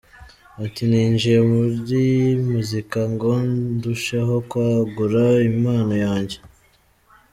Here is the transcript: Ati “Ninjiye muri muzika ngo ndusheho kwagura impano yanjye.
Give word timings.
Ati 0.63 0.83
“Ninjiye 0.89 1.39
muri 1.51 2.01
muzika 2.47 2.99
ngo 3.13 3.31
ndusheho 3.75 4.35
kwagura 4.49 5.23
impano 5.49 5.93
yanjye. 6.05 6.37